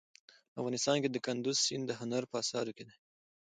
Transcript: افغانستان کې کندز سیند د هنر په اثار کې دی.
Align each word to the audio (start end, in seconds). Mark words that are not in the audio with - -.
افغانستان 0.59 0.97
کې 1.03 1.09
کندز 1.27 1.57
سیند 1.65 1.83
د 1.87 1.91
هنر 1.99 2.23
په 2.31 2.35
اثار 2.41 2.65
کې 2.75 2.83
دی. 2.87 2.95